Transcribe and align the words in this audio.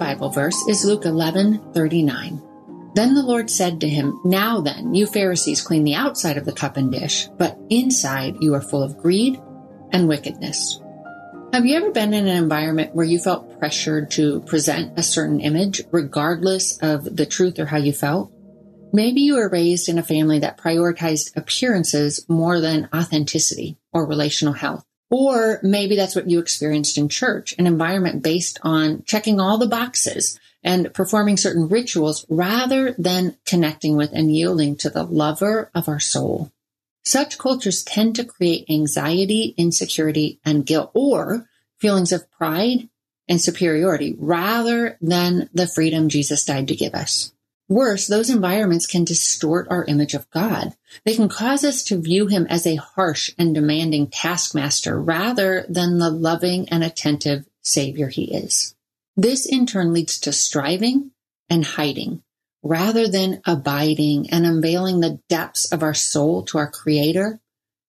Bible 0.00 0.30
verse 0.30 0.56
is 0.66 0.82
Luke 0.82 1.04
11 1.04 1.74
39. 1.74 2.42
Then 2.94 3.14
the 3.14 3.22
Lord 3.22 3.50
said 3.50 3.82
to 3.82 3.88
him, 3.88 4.18
Now 4.24 4.62
then, 4.62 4.94
you 4.94 5.06
Pharisees 5.06 5.60
clean 5.60 5.84
the 5.84 5.94
outside 5.94 6.38
of 6.38 6.46
the 6.46 6.54
cup 6.54 6.78
and 6.78 6.90
dish, 6.90 7.28
but 7.36 7.58
inside 7.68 8.36
you 8.40 8.54
are 8.54 8.62
full 8.62 8.82
of 8.82 8.96
greed 8.96 9.38
and 9.92 10.08
wickedness. 10.08 10.80
Have 11.52 11.66
you 11.66 11.76
ever 11.76 11.90
been 11.90 12.14
in 12.14 12.26
an 12.26 12.42
environment 12.42 12.94
where 12.94 13.04
you 13.04 13.18
felt 13.18 13.58
pressured 13.58 14.10
to 14.12 14.40
present 14.40 14.98
a 14.98 15.02
certain 15.02 15.38
image, 15.38 15.82
regardless 15.92 16.78
of 16.78 17.14
the 17.14 17.26
truth 17.26 17.58
or 17.58 17.66
how 17.66 17.76
you 17.76 17.92
felt? 17.92 18.32
Maybe 18.94 19.20
you 19.20 19.34
were 19.34 19.50
raised 19.50 19.90
in 19.90 19.98
a 19.98 20.02
family 20.02 20.38
that 20.38 20.56
prioritized 20.56 21.36
appearances 21.36 22.24
more 22.26 22.58
than 22.58 22.88
authenticity 22.94 23.76
or 23.92 24.06
relational 24.06 24.54
health. 24.54 24.86
Or 25.10 25.58
maybe 25.62 25.96
that's 25.96 26.14
what 26.14 26.30
you 26.30 26.38
experienced 26.38 26.96
in 26.96 27.08
church, 27.08 27.54
an 27.58 27.66
environment 27.66 28.22
based 28.22 28.60
on 28.62 29.02
checking 29.04 29.40
all 29.40 29.58
the 29.58 29.66
boxes 29.66 30.38
and 30.62 30.92
performing 30.94 31.36
certain 31.36 31.68
rituals 31.68 32.24
rather 32.28 32.92
than 32.92 33.36
connecting 33.44 33.96
with 33.96 34.12
and 34.12 34.34
yielding 34.34 34.76
to 34.76 34.90
the 34.90 35.02
lover 35.02 35.70
of 35.74 35.88
our 35.88 36.00
soul. 36.00 36.52
Such 37.04 37.38
cultures 37.38 37.82
tend 37.82 38.16
to 38.16 38.24
create 38.24 38.70
anxiety, 38.70 39.54
insecurity, 39.56 40.38
and 40.44 40.66
guilt, 40.66 40.90
or 40.94 41.48
feelings 41.78 42.12
of 42.12 42.30
pride 42.30 42.88
and 43.26 43.40
superiority 43.40 44.14
rather 44.18 44.98
than 45.00 45.48
the 45.54 45.66
freedom 45.66 46.08
Jesus 46.08 46.44
died 46.44 46.68
to 46.68 46.76
give 46.76 46.94
us. 46.94 47.32
Worse, 47.70 48.08
those 48.08 48.30
environments 48.30 48.84
can 48.84 49.04
distort 49.04 49.68
our 49.70 49.84
image 49.84 50.14
of 50.14 50.28
God. 50.30 50.74
They 51.04 51.14
can 51.14 51.28
cause 51.28 51.62
us 51.62 51.84
to 51.84 52.02
view 52.02 52.26
him 52.26 52.48
as 52.50 52.66
a 52.66 52.74
harsh 52.74 53.30
and 53.38 53.54
demanding 53.54 54.08
taskmaster 54.08 55.00
rather 55.00 55.64
than 55.68 55.98
the 55.98 56.10
loving 56.10 56.68
and 56.68 56.82
attentive 56.82 57.46
savior 57.62 58.08
he 58.08 58.24
is. 58.34 58.74
This 59.16 59.46
in 59.46 59.66
turn 59.66 59.92
leads 59.92 60.18
to 60.20 60.32
striving 60.32 61.12
and 61.48 61.64
hiding 61.64 62.24
rather 62.64 63.06
than 63.06 63.40
abiding 63.46 64.30
and 64.30 64.44
unveiling 64.44 64.98
the 64.98 65.20
depths 65.28 65.70
of 65.70 65.84
our 65.84 65.94
soul 65.94 66.42
to 66.42 66.58
our 66.58 66.68
creator 66.68 67.38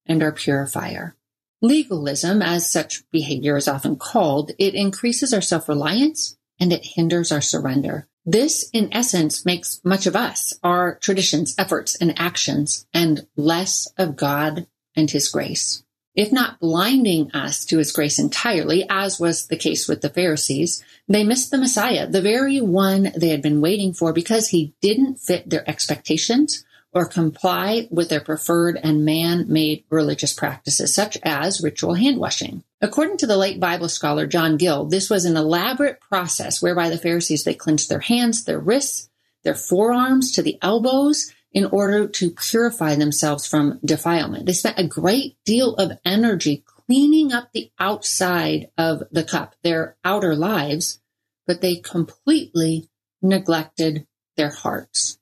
and 0.06 0.22
our 0.22 0.32
purifier. 0.32 1.16
Legalism, 1.60 2.44
as 2.44 2.72
such 2.72 3.10
behavior 3.10 3.58
is 3.58 3.68
often 3.68 3.96
called, 3.96 4.52
it 4.60 4.76
increases 4.76 5.34
our 5.34 5.42
self-reliance 5.42 6.38
and 6.62 6.72
it 6.72 6.86
hinders 6.96 7.32
our 7.32 7.42
surrender. 7.42 8.08
This, 8.26 8.70
in 8.72 8.94
essence, 8.94 9.46
makes 9.46 9.82
much 9.84 10.06
of 10.06 10.16
us, 10.16 10.54
our 10.64 10.96
traditions, 11.00 11.56
efforts, 11.58 11.96
and 11.96 12.18
actions, 12.20 12.86
and 12.94 13.28
less 13.36 13.88
of 13.98 14.16
God 14.16 14.68
and 14.96 15.10
His 15.10 15.28
grace. 15.28 15.84
If 16.14 16.32
not 16.32 16.60
blinding 16.60 17.32
us 17.32 17.66
to 17.66 17.80
His 17.80 17.92
grace 17.92 18.20
entirely, 18.20 18.86
as 18.90 19.20
was 19.20 19.48
the 19.48 19.58
case 19.58 19.88
with 19.88 20.02
the 20.02 20.10
Pharisees, 20.10 20.84
they 21.08 21.24
missed 21.24 21.50
the 21.50 21.58
Messiah, 21.58 22.08
the 22.08 22.22
very 22.22 22.62
one 22.62 23.12
they 23.16 23.30
had 23.30 23.42
been 23.42 23.60
waiting 23.60 23.92
for 23.94 24.14
because 24.14 24.50
He 24.50 24.76
didn't 24.82 25.16
fit 25.16 25.50
their 25.50 25.68
expectations 25.68 26.64
or 26.94 27.06
comply 27.06 27.88
with 27.90 28.10
their 28.10 28.20
preferred 28.20 28.78
and 28.84 29.06
man-made 29.06 29.84
religious 29.90 30.34
practices, 30.34 30.94
such 30.94 31.18
as 31.24 31.62
ritual 31.62 31.94
hand 31.94 32.18
washing. 32.18 32.64
According 32.82 33.18
to 33.18 33.28
the 33.28 33.38
late 33.38 33.60
Bible 33.60 33.90
scholar 33.90 34.28
John 34.28 34.58
Gill, 34.58 34.86
this 34.86 35.10
was 35.10 35.26
an 35.26 35.38
elaborate 35.38 36.02
process 36.02 36.62
whereby 36.62 36.90
the 36.90 36.98
Pharisees, 36.98 37.44
they 37.44 37.54
cleansed 37.54 37.90
their 37.90 38.00
hands, 38.00 38.44
their 38.44 38.60
wrists, 38.60 39.10
their 39.44 39.56
forearms 39.56 40.32
to 40.34 40.42
the 40.42 40.58
elbows 40.62 41.32
in 41.54 41.66
order 41.66 42.08
to 42.08 42.32
purify 42.32 42.96
themselves 42.96 43.48
from 43.48 43.80
defilement. 43.84 44.46
They 44.46 44.54
spent 44.54 44.80
a 44.80 44.88
great 44.88 45.38
deal 45.46 45.76
of 45.76 45.98
energy 46.06 46.64
cleaning 46.66 47.32
up 47.32 47.52
the 47.52 47.72
outside 47.80 48.70
of 48.78 49.04
the 49.12 49.24
cup, 49.24 49.56
their 49.64 49.96
outer 50.04 50.36
lives, 50.36 51.00
but 51.48 51.62
they 51.62 51.78
completely 51.78 52.90
neglected 53.22 54.08
their 54.38 54.50
hearts. 54.50 55.20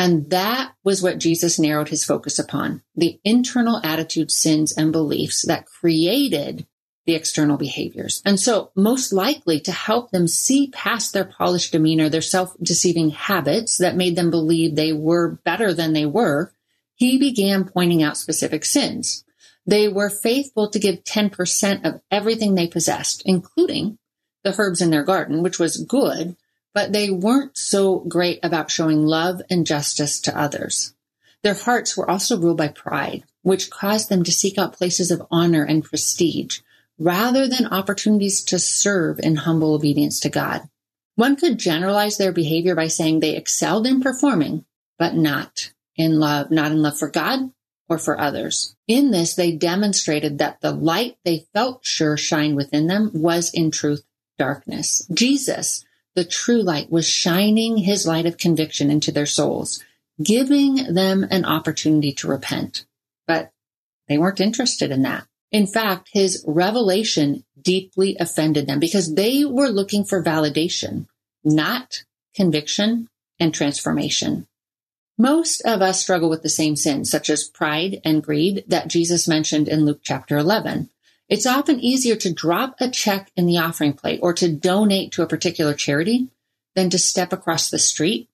And 0.00 0.30
that 0.30 0.72
was 0.82 1.02
what 1.02 1.18
Jesus 1.18 1.58
narrowed 1.58 1.90
his 1.90 2.06
focus 2.06 2.38
upon 2.38 2.80
the 2.96 3.20
internal 3.22 3.78
attitudes, 3.84 4.34
sins, 4.34 4.72
and 4.72 4.92
beliefs 4.92 5.44
that 5.46 5.66
created 5.66 6.66
the 7.04 7.14
external 7.14 7.58
behaviors. 7.58 8.22
And 8.24 8.40
so, 8.40 8.70
most 8.74 9.12
likely 9.12 9.60
to 9.60 9.72
help 9.72 10.10
them 10.10 10.26
see 10.26 10.70
past 10.72 11.12
their 11.12 11.26
polished 11.26 11.72
demeanor, 11.72 12.08
their 12.08 12.22
self 12.22 12.56
deceiving 12.62 13.10
habits 13.10 13.76
that 13.76 13.94
made 13.94 14.16
them 14.16 14.30
believe 14.30 14.74
they 14.74 14.94
were 14.94 15.38
better 15.44 15.74
than 15.74 15.92
they 15.92 16.06
were, 16.06 16.50
he 16.94 17.18
began 17.18 17.68
pointing 17.68 18.02
out 18.02 18.16
specific 18.16 18.64
sins. 18.64 19.22
They 19.66 19.86
were 19.86 20.08
faithful 20.08 20.70
to 20.70 20.78
give 20.78 21.04
10% 21.04 21.84
of 21.84 22.00
everything 22.10 22.54
they 22.54 22.68
possessed, 22.68 23.22
including 23.26 23.98
the 24.44 24.54
herbs 24.58 24.80
in 24.80 24.88
their 24.88 25.04
garden, 25.04 25.42
which 25.42 25.58
was 25.58 25.76
good, 25.76 26.36
but 26.74 26.92
they 26.92 27.10
weren't 27.10 27.56
so 27.56 28.00
great 28.00 28.38
about 28.42 28.70
showing 28.70 29.04
love 29.04 29.42
and 29.50 29.66
justice 29.66 30.20
to 30.20 30.38
others. 30.38 30.94
Their 31.42 31.54
hearts 31.54 31.96
were 31.96 32.08
also 32.08 32.38
ruled 32.38 32.58
by 32.58 32.68
pride, 32.68 33.24
which 33.42 33.70
caused 33.70 34.08
them 34.08 34.24
to 34.24 34.32
seek 34.32 34.58
out 34.58 34.74
places 34.74 35.10
of 35.10 35.26
honor 35.30 35.64
and 35.64 35.84
prestige 35.84 36.60
rather 36.98 37.48
than 37.48 37.66
opportunities 37.66 38.44
to 38.44 38.58
serve 38.58 39.18
in 39.20 39.36
humble 39.36 39.74
obedience 39.74 40.20
to 40.20 40.28
God. 40.28 40.68
One 41.16 41.34
could 41.34 41.58
generalize 41.58 42.18
their 42.18 42.32
behavior 42.32 42.74
by 42.74 42.88
saying 42.88 43.20
they 43.20 43.36
excelled 43.36 43.86
in 43.86 44.00
performing, 44.00 44.66
but 44.98 45.14
not 45.14 45.72
in 45.96 46.20
love, 46.20 46.50
not 46.50 46.72
in 46.72 46.82
love 46.82 46.98
for 46.98 47.10
God 47.10 47.50
or 47.88 47.98
for 47.98 48.20
others. 48.20 48.76
In 48.86 49.10
this, 49.10 49.34
they 49.34 49.52
demonstrated 49.52 50.38
that 50.38 50.60
the 50.60 50.72
light 50.72 51.16
they 51.24 51.46
felt 51.52 51.84
sure 51.84 52.16
shined 52.16 52.54
within 52.54 52.86
them 52.86 53.10
was 53.14 53.50
in 53.52 53.70
truth 53.70 54.04
darkness. 54.38 55.06
Jesus 55.12 55.84
the 56.14 56.24
true 56.24 56.62
light 56.62 56.90
was 56.90 57.08
shining 57.08 57.78
his 57.78 58.06
light 58.06 58.26
of 58.26 58.38
conviction 58.38 58.90
into 58.90 59.12
their 59.12 59.26
souls, 59.26 59.82
giving 60.22 60.92
them 60.92 61.26
an 61.30 61.44
opportunity 61.44 62.12
to 62.12 62.28
repent. 62.28 62.84
But 63.26 63.52
they 64.08 64.18
weren't 64.18 64.40
interested 64.40 64.90
in 64.90 65.02
that. 65.02 65.26
In 65.52 65.66
fact, 65.66 66.10
his 66.12 66.44
revelation 66.46 67.44
deeply 67.60 68.16
offended 68.18 68.66
them 68.66 68.80
because 68.80 69.14
they 69.14 69.44
were 69.44 69.68
looking 69.68 70.04
for 70.04 70.22
validation, 70.22 71.06
not 71.44 72.04
conviction 72.34 73.08
and 73.38 73.52
transformation. 73.52 74.46
Most 75.18 75.60
of 75.62 75.82
us 75.82 76.00
struggle 76.00 76.30
with 76.30 76.42
the 76.42 76.48
same 76.48 76.76
sins, 76.76 77.10
such 77.10 77.28
as 77.28 77.48
pride 77.48 78.00
and 78.04 78.22
greed 78.22 78.64
that 78.68 78.88
Jesus 78.88 79.28
mentioned 79.28 79.68
in 79.68 79.84
Luke 79.84 80.00
chapter 80.02 80.38
11. 80.38 80.88
It's 81.30 81.46
often 81.46 81.78
easier 81.78 82.16
to 82.16 82.32
drop 82.32 82.74
a 82.80 82.90
check 82.90 83.30
in 83.36 83.46
the 83.46 83.58
offering 83.58 83.92
plate 83.92 84.18
or 84.20 84.32
to 84.34 84.52
donate 84.52 85.12
to 85.12 85.22
a 85.22 85.28
particular 85.28 85.74
charity 85.74 86.26
than 86.74 86.90
to 86.90 86.98
step 86.98 87.32
across 87.32 87.70
the 87.70 87.78
street 87.78 88.28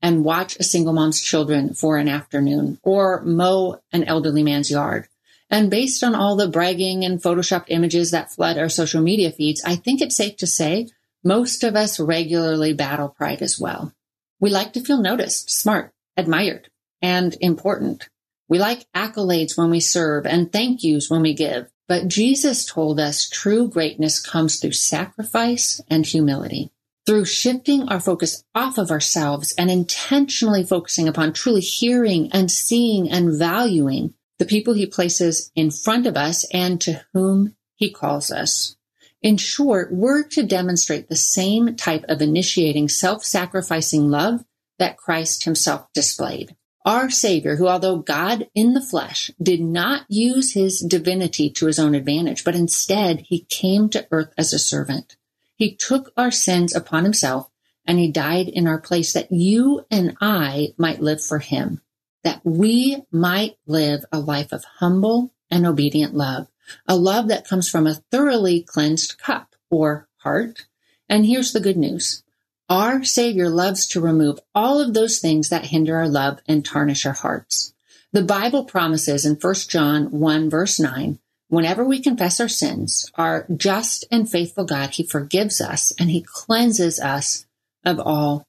and 0.00 0.24
watch 0.24 0.56
a 0.56 0.62
single 0.62 0.92
mom's 0.92 1.20
children 1.20 1.74
for 1.74 1.98
an 1.98 2.08
afternoon 2.08 2.78
or 2.84 3.20
mow 3.22 3.80
an 3.92 4.04
elderly 4.04 4.44
man's 4.44 4.70
yard. 4.70 5.08
And 5.50 5.70
based 5.70 6.04
on 6.04 6.14
all 6.14 6.36
the 6.36 6.48
bragging 6.48 7.04
and 7.04 7.20
photoshopped 7.20 7.66
images 7.66 8.12
that 8.12 8.30
flood 8.32 8.58
our 8.58 8.68
social 8.68 9.02
media 9.02 9.32
feeds, 9.32 9.64
I 9.64 9.74
think 9.74 10.00
it's 10.00 10.16
safe 10.16 10.36
to 10.36 10.46
say 10.46 10.88
most 11.24 11.64
of 11.64 11.74
us 11.74 11.98
regularly 11.98 12.72
battle 12.74 13.08
pride 13.08 13.42
as 13.42 13.58
well. 13.58 13.92
We 14.38 14.50
like 14.50 14.72
to 14.74 14.80
feel 14.80 15.02
noticed, 15.02 15.50
smart, 15.50 15.92
admired, 16.16 16.68
and 17.02 17.36
important. 17.40 18.08
We 18.48 18.60
like 18.60 18.86
accolades 18.94 19.58
when 19.58 19.70
we 19.70 19.80
serve 19.80 20.26
and 20.26 20.52
thank 20.52 20.84
yous 20.84 21.10
when 21.10 21.22
we 21.22 21.34
give. 21.34 21.72
But 21.88 22.08
Jesus 22.08 22.64
told 22.64 22.98
us 22.98 23.28
true 23.28 23.68
greatness 23.68 24.20
comes 24.20 24.58
through 24.58 24.72
sacrifice 24.72 25.80
and 25.88 26.04
humility. 26.04 26.72
Through 27.06 27.26
shifting 27.26 27.88
our 27.88 28.00
focus 28.00 28.42
off 28.52 28.78
of 28.78 28.90
ourselves 28.90 29.54
and 29.56 29.70
intentionally 29.70 30.64
focusing 30.64 31.06
upon 31.06 31.32
truly 31.32 31.60
hearing 31.60 32.30
and 32.32 32.50
seeing 32.50 33.08
and 33.08 33.38
valuing 33.38 34.14
the 34.38 34.44
people 34.44 34.74
he 34.74 34.86
places 34.86 35.52
in 35.54 35.70
front 35.70 36.06
of 36.06 36.16
us 36.16 36.44
and 36.52 36.80
to 36.80 37.04
whom 37.12 37.54
he 37.76 37.90
calls 37.90 38.32
us. 38.32 38.76
In 39.22 39.36
short, 39.36 39.92
we're 39.92 40.24
to 40.28 40.42
demonstrate 40.42 41.08
the 41.08 41.16
same 41.16 41.76
type 41.76 42.04
of 42.08 42.20
initiating 42.20 42.88
self-sacrificing 42.88 44.10
love 44.10 44.44
that 44.78 44.96
Christ 44.96 45.44
himself 45.44 45.86
displayed. 45.94 46.56
Our 46.86 47.10
Savior, 47.10 47.56
who 47.56 47.68
although 47.68 47.98
God 47.98 48.48
in 48.54 48.72
the 48.72 48.80
flesh, 48.80 49.30
did 49.42 49.60
not 49.60 50.06
use 50.08 50.54
his 50.54 50.80
divinity 50.80 51.50
to 51.50 51.66
his 51.66 51.78
own 51.78 51.94
advantage, 51.94 52.44
but 52.44 52.54
instead 52.54 53.20
he 53.20 53.40
came 53.40 53.90
to 53.90 54.06
earth 54.10 54.32
as 54.38 54.54
a 54.54 54.58
servant. 54.58 55.16
He 55.56 55.74
took 55.74 56.12
our 56.16 56.30
sins 56.30 56.74
upon 56.74 57.04
himself 57.04 57.50
and 57.84 57.98
he 57.98 58.10
died 58.10 58.48
in 58.48 58.66
our 58.66 58.80
place 58.80 59.12
that 59.12 59.30
you 59.30 59.84
and 59.90 60.16
I 60.22 60.74
might 60.78 61.02
live 61.02 61.22
for 61.22 61.40
him 61.40 61.82
that 62.26 62.40
we 62.42 63.04
might 63.12 63.56
live 63.68 64.04
a 64.10 64.18
life 64.18 64.50
of 64.50 64.64
humble 64.64 65.32
and 65.48 65.64
obedient 65.64 66.12
love, 66.12 66.48
a 66.88 66.96
love 66.96 67.28
that 67.28 67.46
comes 67.46 67.68
from 67.70 67.86
a 67.86 67.94
thoroughly 68.10 68.62
cleansed 68.62 69.16
cup 69.16 69.54
or 69.70 70.08
heart. 70.16 70.66
And 71.08 71.24
here's 71.24 71.52
the 71.52 71.60
good 71.60 71.76
news. 71.76 72.24
Our 72.68 73.04
Savior 73.04 73.48
loves 73.48 73.86
to 73.88 74.00
remove 74.00 74.40
all 74.54 74.80
of 74.80 74.92
those 74.92 75.20
things 75.20 75.50
that 75.50 75.66
hinder 75.66 75.96
our 75.96 76.08
love 76.08 76.40
and 76.48 76.64
tarnish 76.64 77.06
our 77.06 77.12
hearts. 77.12 77.72
The 78.12 78.22
Bible 78.22 78.64
promises 78.64 79.24
in 79.24 79.34
1 79.34 79.54
John 79.68 80.10
1 80.10 80.50
verse 80.50 80.80
9, 80.80 81.20
whenever 81.48 81.84
we 81.84 82.00
confess 82.00 82.40
our 82.40 82.48
sins, 82.48 83.10
our 83.14 83.46
just 83.54 84.04
and 84.10 84.28
faithful 84.28 84.64
God, 84.64 84.90
He 84.90 85.04
forgives 85.04 85.60
us 85.60 85.92
and 85.98 86.10
He 86.10 86.22
cleanses 86.26 86.98
us 86.98 87.46
of 87.84 88.00
all 88.00 88.44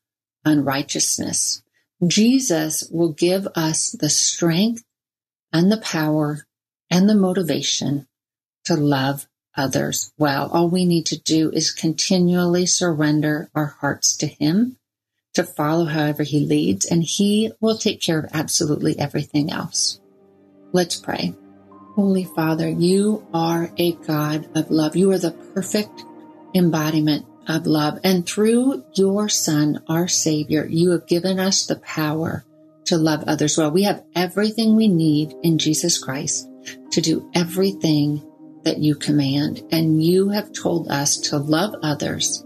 unrighteousness. 0.45 1.61
Jesus 2.05 2.87
will 2.91 3.11
give 3.11 3.47
us 3.55 3.91
the 3.91 4.09
strength 4.09 4.83
and 5.53 5.71
the 5.71 5.77
power 5.77 6.47
and 6.89 7.07
the 7.07 7.15
motivation 7.15 8.07
to 8.65 8.75
love 8.75 9.27
others 9.57 10.13
well. 10.18 10.50
All 10.51 10.69
we 10.69 10.86
need 10.86 11.07
to 11.07 11.19
do 11.19 11.51
is 11.51 11.71
continually 11.71 12.65
surrender 12.65 13.50
our 13.54 13.75
hearts 13.81 14.15
to 14.18 14.27
Him, 14.27 14.77
to 15.33 15.44
follow 15.44 15.86
however 15.86 16.24
He 16.24 16.45
leads, 16.45 16.86
and 16.86 17.04
He 17.04 17.51
will 17.59 17.77
take 17.77 18.01
care 18.01 18.19
of 18.19 18.31
absolutely 18.33 18.98
everything 19.00 19.51
else. 19.51 20.00
Let's 20.71 20.95
pray. 20.95 21.33
Holy 21.95 22.25
Father, 22.25 22.69
you 22.69 23.25
are 23.33 23.71
a 23.77 23.94
God 23.94 24.48
of 24.56 24.69
love. 24.69 24.95
You 24.95 25.12
are 25.12 25.18
the 25.18 25.31
perfect 25.31 26.03
embodiment 26.53 27.25
of 27.48 27.65
love. 27.65 28.00
And 28.03 28.25
through 28.25 28.86
your 28.94 29.30
son, 29.30 29.83
our 29.88 30.07
savior, 30.07 30.65
you 30.69 30.92
have 30.92 31.07
given 31.07 31.39
us 31.39 31.65
the 31.65 31.77
power 31.77 32.44
to 32.86 32.98
love 32.98 33.24
others 33.25 33.57
well. 33.57 33.71
We 33.71 33.83
have 33.83 34.03
everything 34.15 34.75
we 34.75 34.88
need 34.88 35.33
in 35.44 35.57
Jesus 35.57 35.98
Christ 35.98 36.48
to 36.92 37.01
do 37.01 37.30
everything 37.33 38.24
that 38.67 38.79
you 38.79 38.95
command. 38.95 39.63
And 39.71 40.03
you 40.03 40.27
have 40.29 40.51
told 40.51 40.89
us 40.89 41.15
to 41.29 41.37
love 41.37 41.73
others 41.81 42.43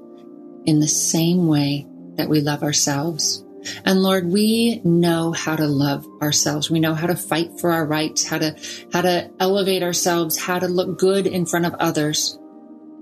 in 0.65 0.79
the 0.79 0.88
same 0.88 1.47
way 1.47 1.88
that 2.15 2.29
we 2.29 2.41
love 2.41 2.62
ourselves. 2.62 3.44
And 3.85 4.03
Lord, 4.03 4.27
we 4.27 4.81
know 4.83 5.31
how 5.31 5.56
to 5.56 5.65
love 5.65 6.06
ourselves. 6.21 6.69
We 6.69 6.79
know 6.79 6.94
how 6.94 7.07
to 7.07 7.15
fight 7.15 7.59
for 7.59 7.71
our 7.71 7.88
rights, 7.88 8.23
how 8.23 8.38
to, 8.38 8.56
how 8.94 9.01
to 9.01 9.31
elevate 9.39 9.81
ourselves, 9.81 10.38
how 10.38 10.59
to 10.59 10.68
look 10.68 11.00
good 11.00 11.25
in 11.25 11.47
front 11.47 11.65
of 11.65 11.73
others. 11.79 12.38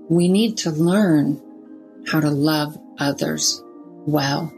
We 0.08 0.28
need 0.28 0.56
to 0.58 0.70
learn 0.70 1.42
how 2.06 2.20
to 2.20 2.30
love 2.30 2.78
others 2.98 3.62
well 4.06 4.50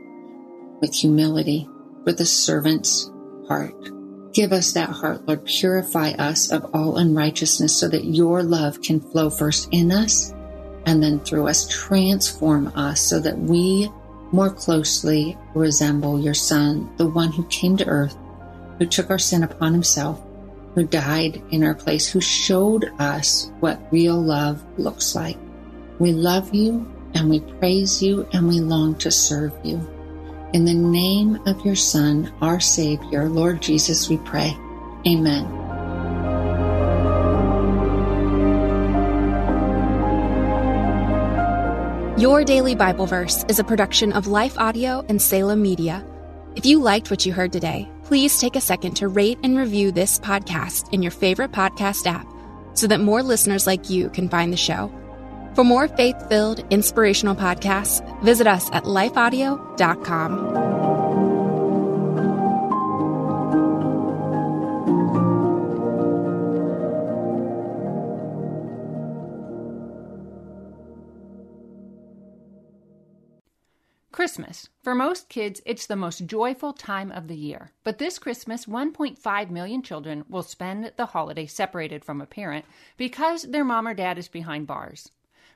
with 0.81 0.95
humility, 0.95 1.69
with 2.05 2.21
a 2.21 2.27
servant's 2.27 3.11
heart. 3.49 4.02
Give 4.33 4.53
us 4.53 4.73
that 4.73 4.89
heart, 4.89 5.27
Lord. 5.27 5.45
Purify 5.45 6.13
us 6.13 6.51
of 6.51 6.71
all 6.73 6.97
unrighteousness 6.97 7.79
so 7.79 7.89
that 7.89 8.05
your 8.05 8.43
love 8.43 8.81
can 8.81 8.99
flow 8.99 9.29
first 9.29 9.69
in 9.73 9.93
us 9.93 10.33
and 10.87 11.03
then 11.03 11.21
through 11.21 11.49
us. 11.49 11.69
Transform 11.69 12.69
us 12.69 13.01
so 13.01 13.21
that 13.21 13.39
we 13.39 13.91
more 14.33 14.51
closely 14.51 15.37
resemble 15.55 16.19
your 16.19 16.35
Son, 16.35 16.91
the 16.97 17.07
one 17.07 17.31
who 17.31 17.45
came 17.49 17.77
to 17.77 17.87
earth, 17.87 18.17
who 18.79 18.87
took 18.87 19.11
our 19.11 19.19
sin 19.19 19.43
upon 19.43 19.75
himself, 19.75 20.23
who 20.75 20.87
died 20.87 21.43
in 21.51 21.63
our 21.63 21.75
place, 21.75 22.09
who 22.09 22.21
showed 22.21 22.91
us 22.99 23.53
what 23.61 23.93
real 23.93 24.19
love 24.19 24.65
looks 24.79 25.15
like. 25.15 25.37
We 25.99 26.13
love 26.13 26.55
you 26.55 26.91
and 27.15 27.29
we 27.29 27.41
praise 27.41 28.03
you 28.03 28.27
and 28.33 28.49
we 28.49 28.61
long 28.61 28.95
to 28.97 29.11
serve 29.11 29.53
you. 29.63 29.87
In 30.53 30.67
the 30.67 30.75
name 30.75 31.41
of 31.47 31.65
your 31.65 31.75
Son, 31.75 32.31
our 32.43 32.61
Savior, 32.61 33.27
Lord 33.27 33.63
Jesus, 33.63 34.11
we 34.11 34.19
pray. 34.19 34.55
Amen. 35.07 35.45
Your 42.19 42.45
Daily 42.45 42.75
Bible 42.75 43.07
Verse 43.07 43.47
is 43.49 43.59
a 43.59 43.65
production 43.65 44.13
of 44.13 44.27
Life 44.27 44.59
Audio 44.59 45.03
and 45.09 45.21
Salem 45.23 45.63
Media. 45.63 46.07
If 46.55 46.67
you 46.67 46.81
liked 46.81 47.11
what 47.11 47.25
you 47.25 47.33
heard 47.33 47.51
today, 47.51 47.89
please 48.05 48.39
take 48.39 48.55
a 48.55 48.61
second 48.61 48.93
to 48.97 49.09
rate 49.09 49.39
and 49.43 49.57
review 49.57 49.91
this 49.91 50.19
podcast 50.19 50.93
in 50.93 51.03
your 51.03 51.13
favorite 51.13 51.53
podcast 51.53 52.07
app 52.07 52.27
so 52.75 52.87
that 52.89 53.01
more 53.01 53.23
listeners 53.23 53.67
like 53.67 53.89
you 53.89 54.11
can 54.11 54.29
find 54.29 54.53
the 54.53 54.59
show. 54.59 54.93
For 55.55 55.65
more 55.65 55.89
faith 55.89 56.29
filled, 56.29 56.65
inspirational 56.71 57.35
podcasts, 57.35 58.01
visit 58.23 58.47
us 58.47 58.71
at 58.73 58.85
lifeaudio.com. 58.85 60.73
Christmas. 74.23 74.69
For 74.83 74.95
most 74.95 75.29
kids, 75.29 75.61
it's 75.67 75.87
the 75.87 75.97
most 75.97 76.27
joyful 76.27 76.73
time 76.73 77.11
of 77.11 77.29
the 77.29 77.35
year. 77.35 77.73
But 77.83 77.99
this 77.99 78.19
Christmas, 78.19 78.67
1.5 78.67 79.51
million 79.51 79.83
children 79.83 80.25
will 80.29 80.43
spend 80.43 80.93
the 80.97 81.07
holiday 81.07 81.47
separated 81.47 82.05
from 82.05 82.21
a 82.21 82.27
parent 82.27 82.65
because 82.97 83.43
their 83.43 83.65
mom 83.65 83.89
or 83.89 83.95
dad 83.95 84.19
is 84.19 84.29
behind 84.29 84.67
bars. 84.67 85.11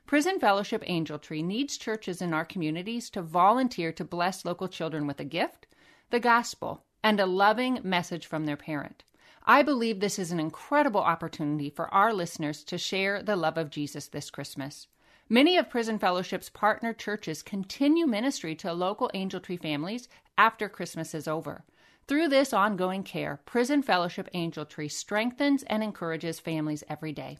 Prison 0.07 0.39
Fellowship 0.39 0.83
Angel 0.85 1.19
Tree 1.19 1.43
needs 1.43 1.77
churches 1.77 2.21
in 2.21 2.33
our 2.33 2.45
communities 2.45 3.09
to 3.09 3.21
volunteer 3.21 3.91
to 3.91 4.05
bless 4.05 4.45
local 4.45 4.69
children 4.69 5.05
with 5.05 5.19
a 5.19 5.25
gift, 5.25 5.67
the 6.11 6.19
gospel, 6.21 6.85
and 7.03 7.19
a 7.19 7.25
loving 7.25 7.81
message 7.83 8.25
from 8.25 8.45
their 8.45 8.55
parent. 8.55 9.03
I 9.45 9.63
believe 9.63 9.99
this 9.99 10.17
is 10.17 10.31
an 10.31 10.39
incredible 10.39 11.01
opportunity 11.01 11.69
for 11.69 11.93
our 11.93 12.13
listeners 12.13 12.63
to 12.63 12.77
share 12.77 13.21
the 13.21 13.35
love 13.35 13.57
of 13.57 13.69
Jesus 13.69 14.07
this 14.07 14.29
Christmas. 14.29 14.87
Many 15.27 15.57
of 15.57 15.69
Prison 15.69 15.99
Fellowship's 15.99 16.49
partner 16.49 16.93
churches 16.93 17.43
continue 17.43 18.07
ministry 18.07 18.55
to 18.55 18.71
local 18.71 19.11
Angel 19.13 19.41
Tree 19.41 19.57
families 19.57 20.07
after 20.37 20.69
Christmas 20.69 21.13
is 21.13 21.27
over. 21.27 21.65
Through 22.07 22.29
this 22.29 22.53
ongoing 22.53 23.03
care, 23.03 23.41
Prison 23.45 23.83
Fellowship 23.83 24.29
Angel 24.33 24.63
Tree 24.63 24.87
strengthens 24.87 25.63
and 25.63 25.83
encourages 25.83 26.39
families 26.39 26.85
every 26.87 27.11
day. 27.11 27.39